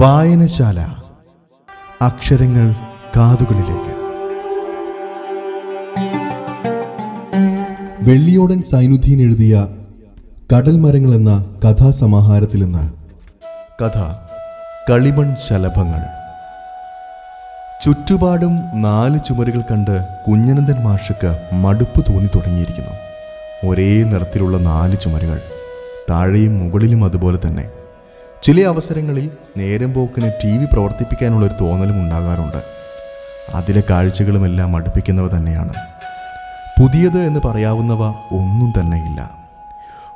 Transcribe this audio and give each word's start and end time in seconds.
വായനശാല. 0.00 0.86
അക്ഷരങ്ങൾ 2.02 2.72
കാതുകളിലേക്ക്. 3.16 3.92
വെള്ളിയോടൻ 8.10 8.62
സൈനുദ്ദീൻ 8.62 9.20
എഴുതിയ 9.20 9.68
കടൽ 10.56 10.76
മരങ്ങൾ 10.76 11.14
എന്ന 11.14 11.54
കഥാസമാഹാരത്തിൽ 11.64 12.64
നിന്ന് 12.64 12.92
കഥ 13.84 13.98
കളിമൺ 14.90 15.36
ശലഭങ്ങൾ. 15.48 16.00
ചുറ്റുപാടും 17.84 18.58
നാല് 18.74 19.18
ചുമരുകൾ 19.28 19.60
കണ്ട് 19.60 20.06
കുഞ്ഞനന്ദൻ 20.28 20.84
മാഷക്ക് 20.84 21.54
മടുപ്പ് 21.54 22.12
തോന്നി 22.12 22.26
തുടങ്ങിയിരിക്കുന്നു. 22.26 22.92
ഒരേ 23.70 24.02
നിറത്തിലുള്ള 24.02 24.58
നാല് 24.58 24.96
ചുമരുകൾ 25.00 25.40
താഴെയും 26.10 26.58
മുകളിലും 26.58 27.04
അതുപോലെ 27.04 27.38
തന്നെ. 27.46 27.81
ചില 28.42 28.60
അവസരങ്ങളിൽ 28.60 29.30
നേരം 29.56 29.94
പോക്കിന് 29.94 30.32
ടി 30.44 30.56
വി 30.56 30.64
പ്രവർത്തിപ്പിക്കാനുള്ളൊരു 30.72 31.52
തോന്നലും 31.60 31.94
ഉണ്ടാകാറുണ്ട്. 31.94 32.62
അതിലെ 33.54 33.82
കാഴ്ചകളുമെല്ലാം 33.90 34.72
മടുപ്പിക്കുന്നവ 34.72 35.36
തന്നെയാണ്. 35.36 35.72
പുതിയത് 36.80 37.18
എന്ന് 37.18 37.40
പറയാവുന്നവ 37.44 38.08
ഒന്നും 38.08 38.72
തന്നെയില്ല. 38.80 39.30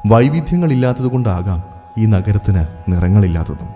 വൈവിധ്യങ്ങളില്ലാത്തതുകൊണ്ടാകാം 0.07 1.63
ഈ 1.99 2.07
നഗരത്തിന് 2.07 2.67
നിറങ്ങളില്ലാത്തതും. 2.89 3.69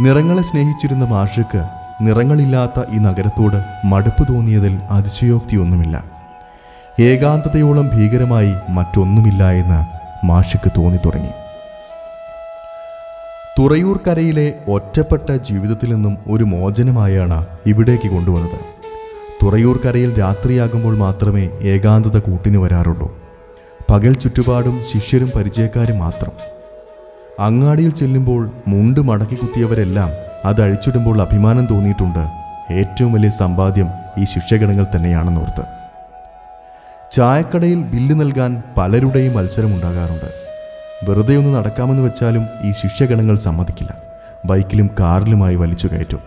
നിറങ്ങളെ 0.00 0.42
സ്നേഹിച്ചിരുന്ന 0.42 1.04
മാഷക്ക് 1.04 1.68
നിറങ്ങളില്ലാത്ത 2.00 2.84
ഈ 2.90 2.98
നഗരത്തോട് 2.98 3.86
മടുപ്പ് 3.86 4.32
തോന്നിയതിൽ 4.32 4.80
അതിശയോക്തിയൊന്നുമില്ല. 4.90 6.04
ഏകാന്തതയോളം 7.00 7.88
ഭീകരമായി 7.88 8.54
മറ്റൊന്നുമില്ല 8.68 9.50
എന്ന് 9.50 9.96
മാഷിക്ക് 10.26 10.72
തോന്നി 10.76 10.98
തുടങ്ങി 11.04 11.30
തുറയൂർക്കരയിലെ 13.58 14.54
ഒറ്റപ്പെട്ട 14.68 15.36
ജീവിതത്തിൽ 15.36 15.94
നിന്നും 15.94 16.18
ഒരു 16.30 16.44
മോചനമായാണ് 16.44 17.46
ഇവിടേക്ക് 17.66 18.08
കൊണ്ടുവന്നത്. 18.08 18.58
തുറയൂർക്കരയിൽ 19.44 20.18
രാത്രിയാകുമ്പോൾ 20.18 20.96
മാത്രമേ 20.96 21.48
ഏകാന്തത 21.62 22.18
കൂട്ടിന് 22.18 22.56
വരാറുള്ളൂ. 22.56 23.18
പകൽ 23.90 24.14
ചുറ്റുപാടും 24.14 24.80
ശിഷ്യരും 24.92 25.30
പരിചയക്കാരും 25.36 25.98
മാത്രം. 25.98 26.32
അങ്ങാടിയിൽ 27.40 27.90
ചെല്ലുമ്പോൾ 27.90 28.50
മുണ്ട് 28.68 29.00
മടക്കി 29.00 29.34
കുത്തിയവരെല്ലാം 29.34 30.10
അത് 30.44 30.62
അഴിച്ചിടുമ്പോൾ 30.62 31.22
അഭിമാനം 31.22 31.66
തോന്നിയിട്ടുണ്ട്. 31.66 32.28
ഏറ്റവും 32.72 33.12
വലിയ 33.12 33.30
സമ്പാദ്യം 33.30 33.88
ഈ 34.18 34.24
ശിഷ്യഗണങ്ങൾ 34.24 34.86
തന്നെയാണെന്നോർത്ത്. 34.96 35.64
ചായക്കടയിൽ 37.16 37.82
ബില്ല് 37.82 38.20
നൽകാൻ 38.20 38.62
പലരുടെയും 38.76 39.34
മത്സരം 39.34 39.74
ഉണ്ടാകാറുണ്ട് 39.74 40.45
വെറുതെ 41.04 41.36
ഒന്ന് 41.36 41.54
നടക്കാമെന്ന് 41.54 42.02
വെച്ചാലും 42.02 42.46
ഈ 42.62 42.72
ശിഷ്യഗണങ്ങൾ 42.72 43.36
സമ്മതിക്കില്ല. 43.36 43.96
ബൈക്കിലും 44.44 44.90
കാറിലുമായി 45.00 45.56
വലിച്ചു 45.56 45.86
കയറ്റും. 45.86 46.20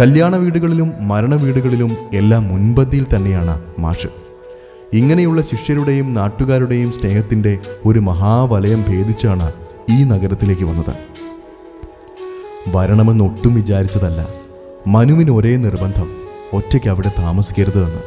കല്യാണ 0.00 0.36
വീടുകളിലും 0.36 0.92
മരണ 1.00 1.34
വീടുകളിലും 1.34 1.96
എല്ലാം 2.14 2.48
മുൻപന്തിയിൽ 2.48 3.06
തന്നെയാണ് 3.16 3.64
മാഷ്. 3.78 4.06
ഇങ്ങനെയുള്ള 4.92 5.42
ശിഷ്യരുടെയും 5.42 6.14
നാട്ടുകാരുടെയും 6.14 6.92
സ്നേഹത്തിന്റെ 6.92 7.58
ഒരു 7.84 7.98
മഹാവലയം 7.98 8.84
ഭേദിച്ചാണ് 8.88 9.52
ഈ 9.90 10.04
നഗരത്തിലേക്ക് 10.04 10.62
വന്നത്. 10.62 10.94
വരണമെന്ന് 12.76 13.24
ഒട്ടും 13.24 13.54
വിചാരിച്ചതല്ല. 13.54 14.28
മനുവിന് 14.86 15.30
ഒരേ 15.30 15.56
നിർബന്ധം 15.56 16.16
ഒറ്റയ്ക്ക് 16.52 16.88
അവിടെ 16.88 17.12
താമസിക്കരുത് 17.18 17.84
എന്ന്. 17.84 18.00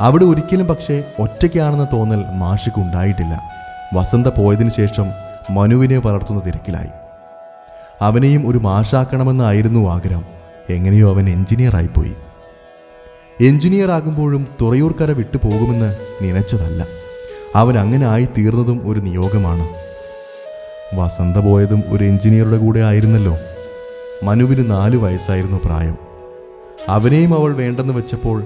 അവിടെ 0.00 0.24
ഒരിക്കലും 0.24 0.66
പക്ഷേ 0.66 1.04
ഒറ്റയ്ക്കാണെന്ന 1.18 1.86
തോന്നൽ 1.92 2.24
മാഷിക്ക് 2.36 2.80
ഉണ്ടായിട്ടില്ല. 2.80 3.63
വസന്ത 3.94 4.26
പോയതിനു 4.26 4.70
ശേഷം 4.70 5.06
മനുവിനെ 5.50 5.98
വളർത്തുന്ന 5.98 6.42
തിരക്കിലായി. 6.46 6.88
അവനെയും 8.00 8.48
ഒരു 8.48 8.58
മാഷാക്കണമെന്നായിരുന്നു 8.58 9.90
ആഗ്രഹം. 9.90 10.24
എങ്ങനെയോ 10.70 11.10
അവൻ 11.10 11.28
എഞ്ചിനീയർ 11.28 11.76
ആയിപ്പോയി 11.76 12.14
എഞ്ചിനീയർ 13.40 13.90
ആകുമ്പോഴും 13.90 14.46
തുറയൂർക്കര 14.60 15.10
വിട്ടു 15.10 15.36
പോകുമെന്ന് 15.36 15.96
നനച്ചതല്ല. 16.22 16.86
അവൻ 17.56 17.78
അങ്ങനെ 17.78 18.06
ആയി 18.06 18.28
തീർന്നതും 18.38 18.90
ഒരു 18.90 19.00
നിയോഗമാണ്. 19.00 19.68
വസന്ത 20.94 21.36
പോയതും 21.36 21.84
ഒരു 21.88 22.04
എഞ്ചിനീയറുടെ 22.04 22.56
കൂടെ 22.56 22.80
ആയിരുന്നല്ലോ. 22.80 23.38
മനുവിന് 24.22 24.70
നാല് 24.70 24.96
വയസ്സായിരുന്നു 24.96 25.60
പ്രായം. 25.64 25.96
അവനെയും 26.88 27.34
അവൾ 27.34 27.54
വേണ്ടെന്ന് 27.54 27.92
വെച്ചപ്പോൾ 27.92 28.44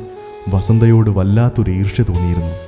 വസന്തയോട് 0.48 1.10
വല്ലാത്തൊരു 1.10 1.70
ഈർഷ്യ 1.70 2.02
തോന്നിയിരുന്നു. 2.02 2.67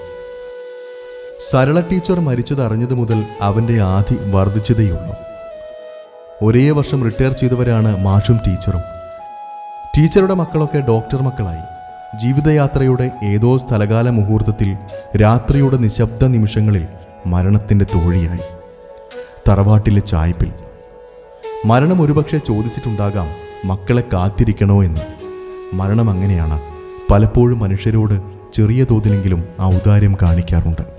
സരള 1.53 1.81
ടീച്ചർ 1.81 2.21
മരിച്ചത് 2.21 2.63
അറിഞ്ഞതു 2.63 2.95
മുതൽ 2.95 3.25
അവന്റെ 3.43 3.83
ആധി 3.83 4.31
വർദ്ധിച്ചതേയുള്ളൂ. 4.31 5.17
ഒരേ 6.43 6.71
വർഷം 6.71 7.05
റിട്ടയർ 7.05 7.33
ചെയ്തവരാണ് 7.33 8.05
മാഷും 8.05 8.41
ടീച്ചറും. 8.47 8.81
ടീച്ചറുടെ 9.99 10.35
മക്കളൊക്കെ 10.35 10.79
ഡോക്ടർ 10.79 11.23
മക്കളായി. 11.23 11.61
ജീവിതയാത്രയുടെ 12.19 13.11
ഏതോ 13.25 13.59
സ്ഥലകാല 13.59 14.11
മുഹൂർത്തത്തിൽ 14.11 14.77
രാത്രിയുടെ 15.17 15.77
നിശബ്ദ 15.77 16.25
നിമിഷങ്ങളിൽ 16.25 16.87
മരണത്തിന്റെ 17.27 17.85
തോഴിയായി. 17.85 18.41
തറവാട്ടിലെ 19.49 20.01
ചായ്പിൽ 20.01 20.53
മരണം 21.65 22.03
ഒരുപക്ഷെ 22.03 22.39
ചോദിച്ചിട്ടുണ്ടാകാം 22.39 23.29
മക്കളെ 23.65 24.03
കാത്തിരിക്കണോ 24.13 24.85
എന്ന്. 24.85 25.01
മരണം 25.75 26.11
അങ്ങനെയാണ്. 26.11 26.61
പലപ്പോഴും 27.11 27.59
മനുഷ്യരോട് 27.59 28.21
ചെറിയ 28.55 28.85
തോതിലെങ്കിലും 28.85 29.45
ഔദാര്യം 29.63 30.17
കാണിക്കാറുണ്ട്. 30.23 30.90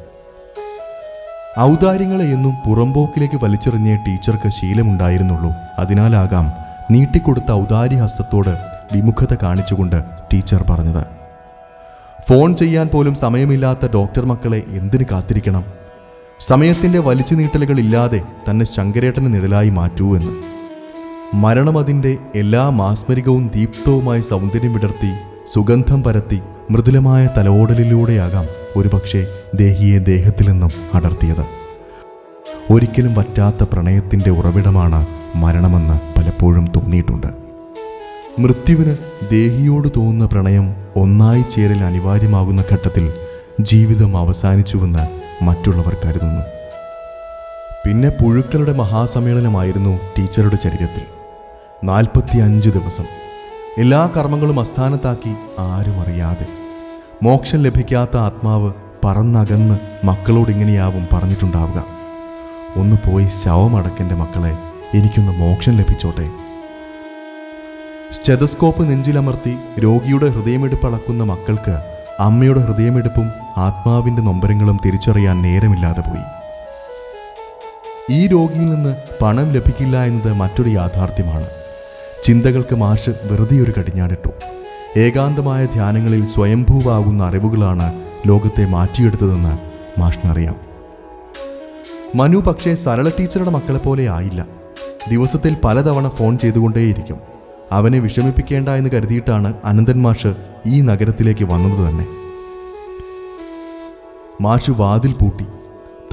ഔദാര്യങ്ങളെ 1.60 2.26
എന്നും 2.26 2.54
പുറമ്പോക്കിലേക്ക് 2.68 3.44
വലിച്ചെറിഞ്ഞേ 3.44 3.96
ടീച്ചർക്ക് 3.96 4.50
ശീലമുണ്ടായിരുന്നുള്ളൂ. 4.50 5.52
അതിനാലാകാം 5.80 6.52
നീട്ടിക്കൊടുത്ത 6.92 7.52
ഔദാര്യഹസ്തത്തോട് 7.52 8.58
വിമുഖത 8.94 9.38
കാണിച്ചുകൊണ്ട് 9.44 10.04
ടീച്ചർ 10.34 10.66
പറഞ്ഞത്. 10.70 11.06
ഫോൺ 12.30 12.56
ചെയ്യാൻ 12.56 12.88
പോലും 12.88 13.16
സമയമില്ലാത്ത 13.16 13.92
ഡോക്ടർ 13.94 14.26
മക്കളെ 14.26 14.64
എന്തിനു 14.68 15.04
കാത്തിരിക്കണം? 15.12 15.64
സമയത്തിന്റെ 16.40 17.00
വലിച്ചു 17.00 17.34
നീട്ടലുകളില്ലാതെ 17.34 18.22
തന്നെ 18.50 18.66
ശങ്കരേട്ടന് 18.66 19.34
നിഴലായി 19.34 19.70
മാറ്റൂ 19.70 20.16
എന്ന്. 20.16 20.32
മരണം 21.34 21.78
അതിന്റെ 21.78 22.18
എല്ലാ 22.36 22.70
മാസ്മരികവും 22.70 23.52
ദീപ്തവുമായി 23.56 24.22
സൗന്ദര്യം 24.22 24.74
വിടർത്തി 24.74 25.14
സുഗന്ധം 25.54 26.04
പരത്തി 26.04 26.42
മൃദുലമായ 26.72 27.30
തലോടലിലൂടെയാകാം 27.38 28.46
ഒരുപക്ഷെ 28.76 29.28
ദേഹിയെ 29.56 30.00
ദേഹത്തിൽ 30.00 30.50
നിന്നും 30.50 30.72
അടർത്തിയത്. 30.94 31.46
ഒരിക്കലും 32.74 33.14
വറ്റാത്ത 33.14 33.64
പ്രണയത്തിന്റെ 33.64 34.30
ഉറവിടമാണ് 34.30 35.08
മരണമെന്ന് 35.36 36.20
പലപ്പോഴും 36.20 36.66
തോന്നിയിട്ടുണ്ട്. 36.76 37.28
മൃത്യുവിന് 38.40 38.98
ദേഹിയോട് 39.32 39.88
തോന്നുന്ന 39.98 40.26
പ്രണയം 40.26 40.76
ഒന്നായി 40.96 41.42
ചേരൽ 41.42 41.84
അനിവാര്യമാകുന്ന 41.84 42.64
ഘട്ടത്തിൽ 42.72 43.14
ജീവിതം 43.60 44.18
അവസാനിച്ചുവെന്ന് 44.18 45.04
മറ്റുള്ളവർ 45.44 45.98
കരുതുന്നു. 46.06 46.44
പിന്നെ 47.86 48.10
പുഴുക്കളുടെ 48.10 48.74
മഹാസമ്മേളനമായിരുന്നു 48.74 50.00
ടീച്ചറുടെ 50.18 50.56
ശരീരത്തിൽ 50.56 51.06
നാൽപ്പത്തി 51.84 52.38
അഞ്ച് 52.38 52.70
ദിവസം. 52.70 53.06
എല്ലാ 53.78 54.10
കർമ്മങ്ങളും 54.18 54.60
അസ്ഥാനത്താക്കി 54.60 55.36
ആരും 55.60 56.02
അറിയാതെ 56.02 56.61
മോക്ഷം 57.24 57.64
ലഭിക്കാത്ത 57.64 58.18
ആത്മാവ് 58.18 58.72
പറന്നകന്ന് 59.04 60.06
മക്കളോട് 60.06 60.50
ഇങ്ങനെയാവും 60.50 61.08
പറഞ്ഞിട്ടുണ്ടാവുക. 61.14 61.84
ഒന്ന് 62.76 62.96
പോയി 62.96 63.28
ശവമടക്കെന്റെ 63.44 64.16
മക്കളെ 64.16 64.58
എനിക്കൊന്ന് 64.98 65.32
മോക്ഷം 65.32 65.78
ലഭിച്ചോട്ടെ. 65.78 66.30
സ്റ്റെതസ്കോപ്പ് 68.12 68.90
നെഞ്ചിലമർത്തി 68.90 69.58
രോഗിയുടെ 69.80 70.28
ഹൃദയമെടുപ്പ് 70.28 70.88
അളക്കുന്ന 70.88 71.24
മക്കൾക്ക് 71.24 71.82
അമ്മയുടെ 72.20 72.60
ഹൃദയമെടുപ്പും 72.60 73.32
ആത്മാവിന്റെ 73.58 74.22
നൊമ്പരങ്ങളും 74.22 74.80
തിരിച്ചറിയാൻ 74.86 75.42
നേരമില്ലാതെ 75.42 76.02
പോയി. 76.02 76.24
ഈ 78.12 78.28
രോഗിയിൽ 78.28 78.66
നിന്ന് 78.66 78.96
പണം 79.22 79.52
ലഭിക്കില്ല 79.52 80.04
എന്നത് 80.04 80.34
മറ്റൊരു 80.34 80.70
യാഥാർത്ഥ്യമാണ്. 80.70 81.48
ചിന്തകൾക്ക് 82.26 82.76
മാഷ് 82.76 83.10
വെറുതെ 83.10 83.58
ഒരു 83.58 83.74
കടിഞ്ഞാണിട്ടു. 83.80 84.30
ഏകാന്തമായ 84.98 85.66
ധ്യാനങ്ങളിൽ 85.66 86.28
സ്വയംഭൂവാകുന്ന 86.28 87.24
അറിവുകളാണ് 87.24 88.02
ലോകത്തെ 88.28 88.66
മാറ്റിയെടുത്തതെന്ന് 88.66 89.58
മാഷിനറിയാം. 90.00 90.56
മനു 92.16 92.38
പക്ഷേ 92.38 92.76
സരള 92.76 93.10
ടീച്ചറുടെ 93.10 93.50
മക്കളെപ്പോലെ 93.50 94.10
ആയില്ല. 94.10 94.46
ദിവസത്തിൽ 95.10 95.56
പലതവണ 95.64 96.08
ഫോൺ 96.08 96.38
ചെയ്തുകൊണ്ടേയിരിക്കും. 96.38 97.18
അവനെ 97.72 98.00
വിഷമിപ്പിക്കേണ്ട 98.00 98.70
എന്ന് 98.70 98.90
കരുതിയിട്ടാണ് 98.90 99.54
അനന്തൻ 99.66 100.02
മാഷ് 100.02 100.36
ഈ 100.66 100.82
നഗരത്തിലേക്ക് 100.82 101.46
വന്നത് 101.46 101.90
തന്നെ. 101.90 102.08
മാഷ് 104.42 104.72
വാതിൽ 104.72 105.14
പൂട്ടി. 105.14 105.46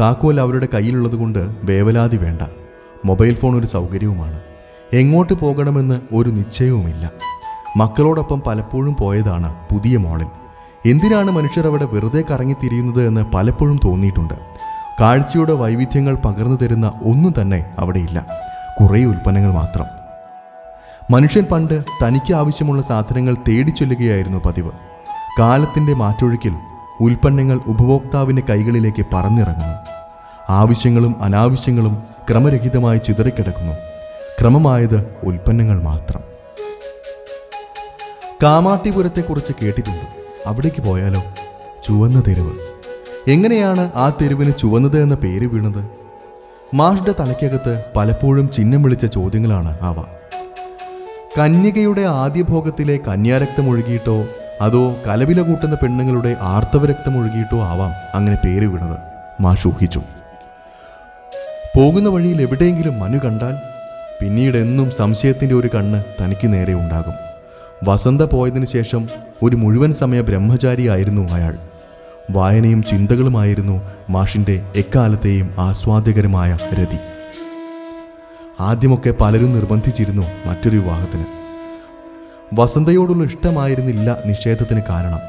താക്കോൽ 0.01 0.41
അവരുടെ 0.41 0.69
കയ്യിലുള്ളത് 0.75 1.17
കൊണ്ട് 1.17 1.51
വേവലാതി 1.65 2.17
വേണ്ട. 2.17 2.43
മൊബൈൽ 3.05 3.35
ഫോൺ 3.35 3.59
ഒരു 3.59 3.67
സൗകര്യവുമാണ്. 3.67 4.41
എങ്ങോട്ട് 4.93 5.33
പോകണമെന്ന് 5.33 6.01
ഒരു 6.15 6.31
നിശ്ചയവുമില്ല. 6.31 7.28
മക്കളോടൊപ്പം 7.77 8.41
പലപ്പോഴും 8.41 8.97
പോയതാണ് 9.01 9.55
പുതിയ 9.73 9.97
മോളിൽ 9.97 10.27
എന്തിനാണ് 10.87 11.31
മനുഷ്യർ 11.31 11.67
അവിടെ 11.67 11.85
വെറുതെ 11.85 12.25
കറങ്ങിത്തിരിയുന്നത് 12.31 13.07
എന്ന് 13.07 13.27
പലപ്പോഴും 13.35 13.81
തോന്നിയിട്ടുണ്ട്. 13.85 14.35
കാഴ്ചയുടെ 15.01 15.53
വൈവിധ്യങ്ങൾ 15.53 16.15
പകർന്നു 16.15 16.57
തരുന്ന 16.57 16.93
ഒന്നും 17.03 17.35
തന്നെ 17.41 17.65
അവിടെയില്ല 17.79 18.27
കുറേ 18.81 19.05
ഉൽപ്പന്നങ്ങൾ 19.05 19.53
മാത്രം. 19.53 19.87
മനുഷ്യൻ 21.11 21.45
പണ്ട് 21.45 21.85
തനിക്ക് 22.05 22.35
ആവശ്യമുള്ള 22.35 22.83
സാധനങ്ങൾ 22.83 23.37
തേടിച്ചൊല്ലുകയായിരുന്നു 23.49 24.39
പതിവ്. 24.39 24.71
കാലത്തിന്റെ 25.39 25.95
മാറ്റൊഴുക്കിൽ 25.95 26.55
ഉൽപ്പന്നങ്ങൾ 27.01 27.61
ഉപഭോക്താവിന്റെ 27.67 28.43
കൈകളിലേക്ക് 28.51 29.07
പറന്നിറങ്ങുന്നു. 29.13 29.77
ആവശ്യങ്ങളും 30.51 31.23
അനാവശ്യങ്ങളും 31.23 32.03
ക്രമരഹിതമായി 32.31 32.99
ചിതറിക്കിടക്കുന്നു. 32.99 33.73
ക്രമമായത് 34.41 35.17
ഉൽപ്പന്നങ്ങൾ 35.25 35.83
മാത്രം. 35.83 36.28
കാമാട്ടിപുരത്തെക്കുറിച്ച് 38.43 39.53
കേട്ടിട്ടുണ്ട്. 39.63 40.05
അവിടേക്ക് 40.47 40.83
പോയാലോ? 40.83 41.23
ചുവന്ന 41.87 42.23
തെരുവ്. 42.29 42.53
എങ്ങനെയാണ് 43.31 43.93
ആ 43.95 44.13
തെരുവിന് 44.23 44.53
ചുവന്നത് 44.59 45.03
എന്ന 45.03 45.15
പേര് 45.15 45.47
വീണത്? 45.47 45.91
മാഷ്ടെ 46.75 47.15
തലയ്ക്കകത്ത് 47.21 47.85
പലപ്പോഴും 47.97 48.51
ചിഹ്നം 48.51 48.83
വിളിച്ച 48.83 49.07
ചോദ്യങ്ങളാണ് 49.07 49.79
അവ. 49.81 50.05
കന്യകയുടെ 51.39 52.01
ആദ്യ 52.01 52.43
ഭോഗത്തിലെ 52.43 52.97
കന്യാരക്തം 53.09 53.69
ഒഴുകിയിട്ടോ 53.69 54.25
അതോ 54.61 54.97
കലവില 55.07 55.41
കൂട്ടുന്ന 55.41 55.75
പെണ്ണുങ്ങളുടെ 55.75 56.37
ആർത്തവരക്തം 56.41 57.21
ഒഴുകിയിട്ടോ 57.21 57.59
ആവാം 57.59 57.91
അങ്ങനെ 58.15 58.37
പേര് 58.45 58.67
വീണത്. 58.67 58.99
മാഷ് 59.43 59.69
ഊഹിച്ചു. 59.69 60.03
പോകുന്ന 61.77 62.09
വഴിയിൽ 62.09 62.43
എവിടെയെങ്കിലും 62.43 62.99
മനു 62.99 63.19
കണ്ടാൽ 63.19 63.57
പിന്നീട് 64.21 64.57
എന്നും 64.57 64.91
സംശയത്തിന്റെ 64.91 65.55
ഒരു 65.55 65.71
കണ്ണ് 65.75 66.03
തനിക്ക് 66.23 66.53
നേരെ 66.53 66.75
ഉണ്ടാകും. 66.75 67.28
വസന്ത 67.85 68.23
പോയതിനു 68.23 68.65
ശേഷം 68.65 69.09
ഒരു 69.43 69.57
മുഴുവൻ 69.57 69.95
സമയ 69.95 70.21
ബ്രഹ്മചാരിയായിരുന്നു 70.21 71.33
അയാൾ. 71.33 71.59
വായനയും 72.31 72.83
ചിന്തകളുമായിരുന്നു 72.83 73.83
മാഷിന്റെ 74.11 74.67
എക്കാലത്തെയും 74.77 75.55
ആസ്വാദ്യകരമായ 75.59 76.59
രതി. 76.75 76.99
ആദ്യമൊക്കെ 78.61 79.15
പലരും 79.21 79.55
നിർബന്ധിച്ചിരുന്നു 79.55 80.23
മറ്റൊരു 80.47 80.77
വിവാഹത്തിന്. 80.77 81.25
വസന്തയോടുള്ള 82.55 83.25
ഇഷ്ടമായിരുന്നില്ല 83.25 84.17
നിഷേധത്തിന് 84.27 84.83
കാരണം. 84.89 85.21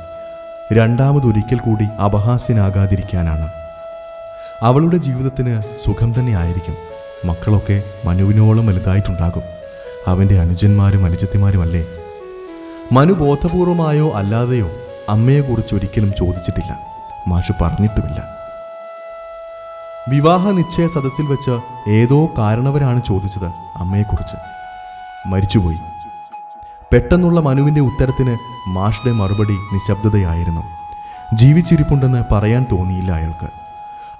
രണ്ടാമതൊരിക്കൽ 0.73 1.59
കൂടി 1.59 1.83
അപഹാസ്യനാകാതിരിക്കാനാണ്. 1.83 3.47
അവളുടെ 4.61 4.97
ജീവിതത്തിന് 4.97 5.61
സുഖം 5.85 6.13
തന്നെ 6.19 6.33
ആയിരിക്കും. 6.33 6.75
മക്കളൊക്കെ 7.25 7.83
മനുവിനോളം 8.05 8.67
വലുതായിട്ടുണ്ടാകും. 8.67 9.43
അവന്റെ 10.07 10.39
അനുജന്മാരും 10.39 11.05
അനുജത്തിമാരുമല്ലേ 11.05 11.87
മനു 12.91 13.13
ബോധപൂർവമായോ 13.13 14.12
അല്ലാതെയോ 14.12 14.69
അമ്മയെക്കുറിച്ച് 15.09 15.75
ഒരിക്കലും 15.75 16.13
ചോദിച്ചിട്ടില്ല. 16.19 16.80
മാഷ് 17.27 17.51
പറഞ്ഞിട്ടുമില്ല. 17.62 18.24
വിവാഹ 20.09 20.50
നിശ്ചയ 20.50 20.88
സദസ്സിൽ 20.88 21.25
വെച്ച് 21.25 21.59
ഏതോ 21.89 22.25
കാരണവരാണ് 22.38 23.01
ചോദിച്ചത് 23.07 23.45
അമ്മയെക്കുറിച്ച്. 23.77 24.36
മരിച്ചുപോയി. 25.27 25.77
പെട്ടെന്നുള്ള 26.91 27.39
മനുവിന്റെ 27.39 27.81
ഉത്തരത്തിന് 27.81 28.38
മാഷുടെ 28.68 29.12
മറുപടി 29.12 29.53
നിശബ്ദതയായിരുന്നു. 29.74 30.62
ജീവിച്ചിരിപ്പുണ്ടെന്ന് 31.33 32.24
പറയാൻ 32.31 32.65
തോന്നിയില്ല 32.71 33.12
അയാൾക്ക്. 33.12 33.50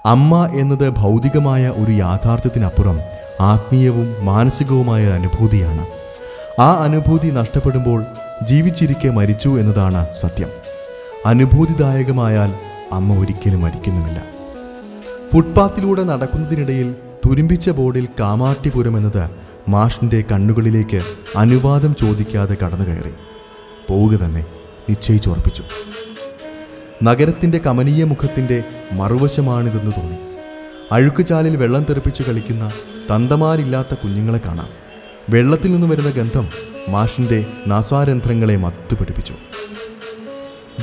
അമ്മ 0.06 0.46
എന്നത് 0.46 0.90
ഭൗതികമായ 0.90 1.66
ഒരു 1.66 1.92
യാഥാർത്ഥ്യത്തിനപ്പുറം 1.92 3.00
ആത്മീയവും 3.40 4.24
മാനസികവുമായ 4.24 5.06
ഒരു 5.06 5.14
അനുഭൂതിയാണ്. 5.14 5.86
ആ 6.60 6.74
അനുഭൂതി 6.74 7.30
നഷ്ടപ്പെടുമ്പോൾ 7.30 8.06
ജീവിച്ചിരിക്കെ 8.46 9.08
മരിച്ചു 9.08 9.60
എന്നതാണ് 9.60 10.06
സത്യം. 10.20 10.48
അനുഭൂതിദായകമായാൽ 11.26 12.54
അമ്മ 12.92 13.20
ഒരിക്കലും 13.20 13.60
മരിക്കുന്നുമില്ല. 13.60 14.24
ഫുട്പാത്തിലൂടെ 15.32 16.02
നടക്കുന്നതിനിടയിൽ 16.02 16.94
തുരുമ്പിച്ച 17.26 17.70
ബോർഡിൽ 17.70 18.08
കാമാട്ടിപുരം 18.20 18.96
എന്നത് 18.96 19.30
മാഷിന്റെ 19.68 20.24
കണ്ണുകളിലേക്ക് 20.32 21.02
അനുവാദം 21.36 21.94
ചോദിക്കാതെ 21.94 22.56
കടന്നു 22.64 22.84
കയറി 22.84 23.12
പോവുക 23.88 24.16
തന്നെ 24.16 24.44
നിശ്ചയിച്ചുറപ്പിച്ചു. 24.88 25.62
നഗരത്തിന്റെ 27.02 27.58
കമനീയ 27.58 28.04
മുഖത്തിന്റെ 28.04 28.64
മറുവശമാണിതെന്ന് 28.92 29.92
തോന്നി. 29.92 30.16
അഴുക്കുചാലിൽ 30.92 31.56
വെള്ളം 31.56 31.82
തെറിപ്പിച്ച് 31.82 32.22
കളിക്കുന്ന 32.22 32.70
തന്തമാരില്ലാത്ത 33.10 33.94
കുഞ്ഞുങ്ങളെ 33.94 34.40
കാണാം. 34.46 34.68
വെള്ളത്തിൽ 35.28 35.72
നിന്ന് 35.72 35.86
വരുന്ന 35.86 36.10
ഗന്ധം 36.10 36.69
മാഷിന്റെ 36.88 37.44
നാസ്വാരന്ധ്രങ്ങളെ 37.66 38.56
മത്തുപിടിപ്പിച്ചു. 38.56 39.34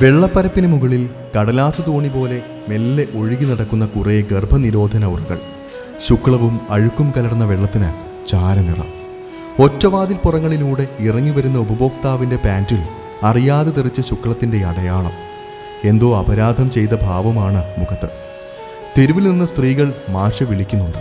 വെള്ളപ്പരപ്പിന് 0.02 0.66
മുകളിൽ 0.66 1.10
കടലാസ് 1.38 1.82
തോണി 1.86 2.08
പോലെ 2.08 2.42
മെല്ലെ 2.68 3.06
ഒഴുകി 3.14 3.44
നടക്കുന്ന 3.44 3.86
കുറേ 3.86 4.20
ഗർഭനിരോധന 4.20 5.04
ഉറകൾ. 5.04 5.38
ശുക്ലവും 6.08 6.60
അഴുക്കും 6.70 7.12
കലർന്ന 7.16 7.44
വെള്ളത്തിന് 7.44 7.92
ചാരനിറം. 8.28 8.88
ഒറ്റവാതിൽ 9.64 10.16
പുറങ്ങളിലൂടെ 10.16 10.86
ഇറങ്ങി 11.00 11.30
വരുന്ന 11.30 11.58
ഉപഭോക്താവിന്റെ 11.58 12.36
പാന്റിൽ 12.36 12.82
അറിയാതെ 13.22 13.70
തെറിച്ച 13.70 14.00
ശുക്ലത്തിന്റെ 14.00 14.64
അടയാളം. 14.64 15.12
എന്തോ 15.84 16.18
അപരാധം 16.18 16.70
ചെയ്ത 16.70 16.94
ഭാവമാണ് 17.02 17.64
മുഖത്ത്. 17.78 18.08
തെരുവിൽ 18.98 19.30
നിന്ന് 19.30 19.44
സ്ത്രീകൾ 19.44 19.92
മാഷ 20.08 20.42
വിളിക്കുന്നുണ്ട്. 20.42 20.98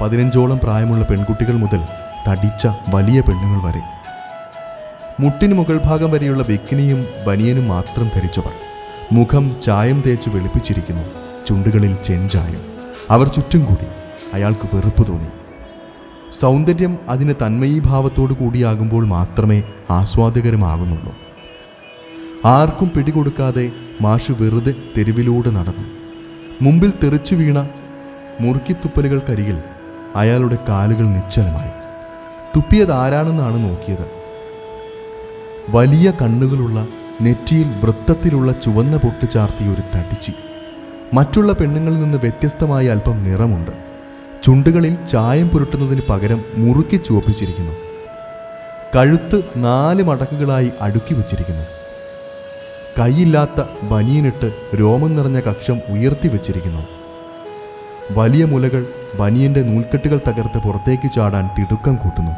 പതിനഞ്ചോളം 0.00 0.60
പ്രായമുള്ള 0.62 1.04
പെൺകുട്ടികൾ 1.04 1.52
മുതൽ 1.52 1.80
തടിച്ച 2.28 2.66
വലിയ 2.66 3.20
പെണ്ണുങ്ങൾ 3.20 3.68
വരെ. 3.68 3.80
മുട്ടിന് 5.20 5.54
മുകൾ 5.54 5.80
ഭാഗം 5.84 6.10
വരെയുള്ള 6.10 6.42
ബിക്കിനിയും 6.42 7.06
ബനിയനും 7.26 7.68
മാത്രം 7.68 8.10
ധരിച്ചവർ. 8.14 8.52
മുഖം 9.12 9.56
ചായം 9.62 10.02
തേച്ച് 10.06 10.30
വെളുപ്പിച്ചിരിക്കുന്നു. 10.30 11.02
ചുണ്ടുകളിൽ 11.46 11.96
ചെഞ്ചായം. 12.04 12.62
അവർ 13.10 13.26
ചുറ്റും 13.28 13.64
കൂടി. 13.64 13.86
അയാൾക്ക് 14.34 14.76
വെറുപ്പ് 14.76 15.06
തോന്നി. 15.06 15.28
സൗന്ദര്യം 16.40 16.98
അതിന് 17.08 17.34
തന്മയീഭാവത്തോടു 17.34 18.32
കൂടിയാകുമ്പോൾ 18.32 19.06
മാത്രമേ 19.06 19.62
ആസ്വാദകരമാകുന്നുള്ളൂ. 19.90 21.14
ആർക്കും 22.44 22.92
പിടികൊടുക്കാതെ 22.96 23.70
മാഷ് 24.00 24.32
വെറുതെ 24.32 24.74
തെരുവിലൂടെ 24.96 25.50
നടന്നു. 25.50 25.84
മുമ്പിൽ 26.62 26.92
തെറിച്ചു 27.02 27.34
വീണ 27.34 27.68
മുറുക്കിത്തുപ്പലുകൾക്കരികിൽ 28.40 29.58
അയാളുടെ 30.16 30.58
കാലുകൾ 30.68 31.06
നിശ്ചലമായി. 31.06 31.73
തുപ്പിയത് 32.56 32.92
ആരാണെന്നാണ് 32.92 33.64
നോക്കിയത്? 33.64 34.06
വലിയ 35.68 36.12
കണ്ണുകളുള്ള 36.22 36.88
നെറ്റിയിൽ 37.22 37.66
വൃത്തത്തിലുള്ള 37.68 38.52
ചുവന്ന 38.52 38.96
പൊട്ട് 38.96 39.32
ചാർത്തി 39.32 39.64
ഒരു 39.64 39.80
തടിച്ചി. 39.80 40.32
മറ്റുള്ള 41.14 41.52
പെണ്ണുങ്ങളിൽ 41.52 42.00
നിന്ന് 42.00 42.18
വ്യത്യസ്തമായ 42.18 42.88
അല്പം 42.88 43.22
നിറമുണ്ട്. 43.22 43.70
ചുണ്ടുകളിൽ 44.44 44.96
ചായം 45.12 45.48
പുരട്ടുന്നതിന് 45.48 46.00
പകരം 46.08 46.44
മുറുക്കി 46.54 46.96
ചുവപ്പിച്ചിരിക്കുന്നു. 46.96 47.72
കഴുത്ത് 48.96 49.42
നാല് 49.56 50.02
മടക്കുകളായി 50.02 50.70
അടുക്കി 50.80 51.14
വച്ചിരിക്കുന്നു. 51.14 51.64
കൈയില്ലാത്ത 52.98 53.64
ബനിയനിട്ട് 53.82 54.52
രോമം 54.80 55.16
നിറഞ്ഞ 55.16 55.40
കക്ഷം 55.40 55.80
ഉയർത്തി 55.88 56.28
വച്ചിരിക്കുന്നു. 56.28 56.82
വലിയ 58.10 58.44
മുലകൾ 58.44 58.86
ബനിയന്റെ 59.18 59.62
നൂൽക്കെട്ടുകൾ 59.62 60.20
തകർത്ത് 60.28 60.58
പുറത്തേക്ക് 60.58 61.12
ചാടാൻ 61.12 61.50
തിടുക്കം 61.58 61.96
കൂട്ടുന്നു. 61.96 62.32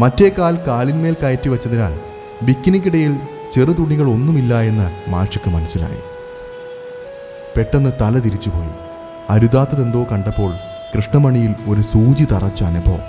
മറ്റേ 0.00 0.30
കാൽ 0.38 0.58
കാലിന്മേൽ 0.66 1.16
കയറ്റി 1.22 1.48
വച്ചതിനാൽ 1.48 2.00
ബിക്കിനിക്കിടയിൽ 2.42 3.16
ചെറുതുണികൾ 3.54 4.08
ഒന്നുമില്ല 4.08 4.60
എന്ന് 4.60 5.10
മാഷക്ക് 5.10 5.50
മനസ്സിലായി. 5.50 5.98
പെട്ടെന്ന് 7.56 7.92
തല 8.00 8.18
തിരിച്ചുപോയി. 8.18 8.68
അരുതാത്തതെന്തോ 9.30 10.06
കണ്ടപ്പോൾ 10.12 10.52
കൃഷ്ണമണിയിൽ 10.96 11.54
ഒരു 11.68 11.80
സൂചി 11.80 12.24
തറച്ച 12.24 12.64
അനുഭവം. 12.64 13.00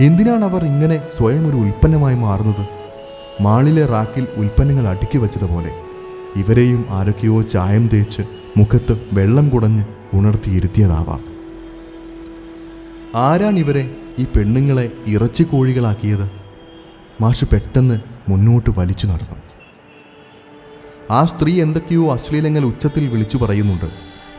എന്തിനാണ് 0.00 0.44
അവർ 0.44 0.64
ഇങ്ങനെ 0.64 1.02
സ്വയം 1.16 1.48
ഒരു 1.48 1.56
ഉൽപ്പന്നമായി 1.56 2.14
മാറുന്നത്? 2.14 2.66
മാളിലെ 3.40 3.86
റാക്കിൽ 3.86 4.26
ഉൽപ്പന്നങ്ങൾ 4.36 4.88
അടുക്കി 4.88 5.18
വെച്ചതുപോലെ 5.18 5.70
ഇവരെയും 6.36 6.86
ആരൊക്കെയോ 6.90 7.42
ചായം 7.42 7.88
തേച്ച് 7.88 8.22
മുഖത്ത് 8.56 9.00
വെള്ളം 9.12 9.48
കുടഞ്ഞ് 9.48 9.84
ഉണർത്തിയിരുത്തിയതാവാം. 10.14 11.37
ആരാണിവരെ 13.14 13.96
ഈ 14.18 14.24
പെണ്ണുങ്ങളെ 14.24 14.92
ഇറച്ചി 15.06 15.42
കോഴികളാക്കിയത്? 15.42 16.30
മാഷ് 17.20 17.44
പെട്ടെന്ന് 17.44 18.00
മുന്നോട്ട് 18.28 18.70
വലിച്ചു 18.78 19.06
നടന്നു. 19.06 19.36
ആ 21.10 21.24
സ്ത്രീ 21.24 21.62
എന്തൊക്കെയോ 21.62 22.12
അശ്ലീലങ്ങൾ 22.12 22.64
ഉച്ചത്തിൽ 22.64 23.08
വിളിച്ചു 23.08 23.36
പറയുന്നുണ്ട്. 23.36 23.90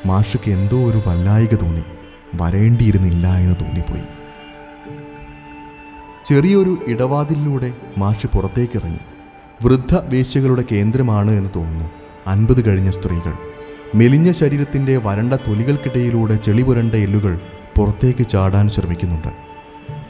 മാഷയ്ക്ക് 0.06 0.52
എന്തോ 0.52 0.78
ഒരു 0.78 1.02
വല്ലായിക 1.08 1.56
തോന്നി. 1.56 1.84
വരേണ്ടിയിരുന്നില്ല 2.42 3.28
എന്ന് 3.28 3.56
തോന്നിപ്പോയി. 3.56 4.04
ചെറിയൊരു 6.30 6.78
ഇടവാതിലിലൂടെ 6.88 7.74
മാഷ് 7.98 8.28
പുറത്തേക്കിറങ്ങി. 8.28 9.00
വൃദ്ധ 9.66 9.96
വേശ്യകളുടെ 9.96 10.64
കേന്ദ്രമാണ് 10.72 11.32
എന്ന് 11.32 11.50
തോന്നുന്നു. 11.56 11.90
അൻപത് 12.28 12.66
കഴിഞ്ഞ 12.68 12.92
സ്ത്രീകൾ. 12.92 13.34
മെലിഞ്ഞ 13.96 14.32
ശരീരത്തിന്റെ 14.32 14.98
വരണ്ട 14.98 15.34
തൊലികൾക്കിടയിലൂടെ 15.34 16.36
ചെളി 16.36 16.62
പുരണ്ട 16.62 16.96
എല്ലുകൾ 16.96 17.40
പുറത്തേക്ക് 17.80 18.28
ചാടാൻ 18.28 18.70
ശ്രമിക്കുന്നുണ്ട്. 18.70 19.28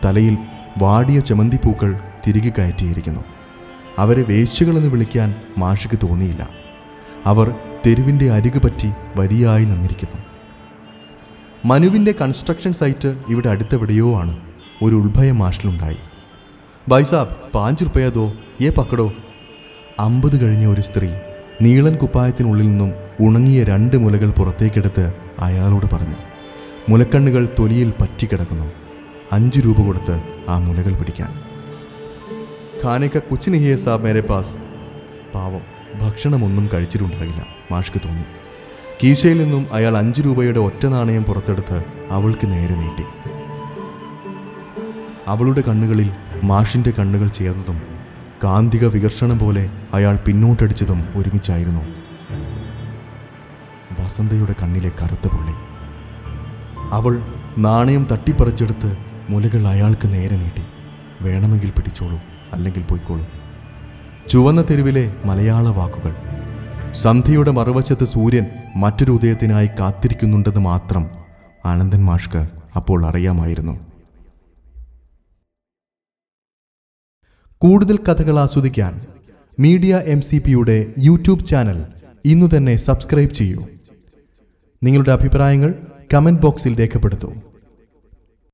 തലയിൽ 0.06 0.38
വാടിയ 0.82 1.20
ചമന്തിപ്പൂക്കൾ 1.20 2.00
തിരികെ 2.28 2.50
കയറ്റിയിരിക്കുന്നു. 2.50 3.20
അവരെ 3.98 4.24
വേശ്യകളെന്ന് 4.24 4.88
വിളിക്കാൻ 4.88 5.36
മാഷിക്ക് 5.58 6.00
തോന്നിയില്ല. 6.04 6.50
അവർ 7.26 7.56
തെരുവിന്റെ 7.86 8.32
അരികു 8.32 8.60
പറ്റി 8.60 8.92
വരിയായി 9.16 9.66
നിന്നിരിക്കുന്നു. 9.66 10.22
മനുവിന്റെ 11.66 12.12
കൺസ്ട്രക്ഷൻ 12.12 12.74
സൈറ്റ് 12.74 13.18
ഇവിടെ 13.30 13.50
അടുത്തെവിടെയോ 13.50 14.20
ആണ് 14.20 14.40
ഒരു 14.84 14.96
ഉത്ഭയം 14.96 15.38
മാഷിലുണ്ടായി. 15.38 15.98
ബൈസാബ് 16.88 17.52
പാഞ്ച് 17.54 17.84
റുപ്പയതോ 17.84 18.34
ഏ 18.62 18.70
പക്കടോ? 18.70 19.14
അമ്പത് 20.00 20.46
കഴിഞ്ഞ 20.46 20.68
ഒരു 20.68 20.82
സ്ത്രീ 20.82 21.10
നീളൻ 21.62 21.96
കുപ്പായത്തിനുള്ളിൽ 21.96 22.68
നിന്നും 22.68 22.94
ഉണങ്ങിയ 23.20 23.64
രണ്ട് 23.64 23.98
മുലകൾ 23.98 24.30
പുറത്തേക്കെടുത്ത് 24.30 25.14
അയാളോട് 25.40 25.96
പറഞ്ഞു 25.96 26.29
മുലക്കണ്ണുകൾ 26.90 27.56
തൊലിയിൽ 27.60 27.94
പറ്റിക്കിടക്കുന്നു. 28.02 28.72
അഞ്ച് 29.32 29.60
രൂപ 29.60 29.82
കൊടുത്ത് 29.82 30.22
ആ 30.50 30.58
മുലകൾ 30.58 30.94
പിടിക്കാൻ. 30.94 31.42
ഖാനേക്ക 32.84 33.18
കുച്ചിനിഹിയെ 33.18 33.76
സാബ് 33.76 34.04
മേരെ 34.04 34.22
പാസ്. 34.22 34.58
പാവം 35.34 35.62
ഭക്ഷണമൊന്നും 36.02 36.70
കഴിച്ചിട്ടുണ്ടാകില്ല. 36.74 37.46
മാഷ്ക്ക് 37.72 38.02
തോന്നി. 38.06 38.24
കീശയിൽ 39.04 39.44
നിന്നും 39.44 39.68
അയാൾ 39.74 39.98
അഞ്ച് 39.98 40.22
രൂപയുടെ 40.22 40.60
ഒറ്റ 40.60 40.86
നാണയം 40.86 41.24
പുറത്തെടുത്ത് 41.24 41.86
അവൾക്ക് 42.10 42.52
നേരെ 42.52 42.76
നീട്ടി. 42.76 43.04
അവളുടെ 45.28 45.62
കണ്ണുകളിൽ 45.62 46.12
മാഷിന്റെ 46.44 46.92
കണ്ണുകൾ 47.00 47.28
ചേർന്നതും 47.28 47.82
കാന്തിക 48.44 48.86
വികർഷണം 48.86 49.40
പോലെ 49.40 49.70
അയാൾ 49.94 50.18
പിന്നോട്ടടിച്ചതും 50.18 51.08
ഒരുമിച്ചായിരുന്നു. 51.16 51.82
വസന്തയുടെ 54.02 54.56
കണ്ണിലെ 54.62 54.92
കറുത്ത 55.04 55.28
പുള്ളി. 55.28 55.69
അവൾ 56.92 57.22
നാണയം 57.58 58.08
തട്ടിപ്പറിച്ചെടുത്ത് 58.12 58.98
മുലകൾ 59.30 59.68
അയാൾക്ക് 59.68 60.08
നേരെ 60.08 60.36
നീട്ടി. 60.38 60.62
വേണമെങ്കിൽ 61.22 61.72
പിടിച്ചോളൂ 61.72 62.20
അല്ലെങ്കിൽ 62.54 62.84
പോയിക്കോളൂ. 62.84 63.26
ചുവന്ന 64.30 64.62
തെരുവിലെ 64.62 65.16
മലയാള 65.26 65.68
വാക്കുകൾ. 65.68 66.16
സന്ധ്യയുടെ 66.94 67.52
മറുവശത്ത് 67.52 68.06
സൂര്യൻ 68.06 68.46
മറ്റൊരു 68.76 69.12
ഉദയത്തിനായി 69.12 69.68
കാത്തിരിക്കുന്നുണ്ടെന്ന് 69.68 70.62
മാത്രം 70.62 71.08
ആനന്ദൻ 71.66 72.06
മാഷ്ക്ക് 72.06 72.50
അപ്പോൾ 72.76 73.06
അറിയാമായിരുന്നു. 73.06 73.80
കൂടുതൽ 77.58 77.98
കഥകൾ 77.98 78.40
ആസ്വദിക്കാൻ 78.40 79.02
മീഡിയ 79.60 80.02
എം 80.06 80.22
സി 80.22 80.42
പിയുടെ 80.46 80.94
യൂട്യൂബ് 81.00 81.46
ചാനൽ 81.46 81.86
ഇന്നു 82.26 82.58
തന്നെ 82.58 82.76
സബ്സ്ക്രൈബ് 82.76 83.34
ചെയ്യൂ. 83.34 83.68
നിങ്ങളുടെ 84.84 85.12
അഭിപ്രായങ്ങൾ 85.12 85.74
കമന്റ് 86.14 86.40
ബോക്സിൽ 86.40 86.74
രേഖപ്പെടുത്തൂ 86.78 87.30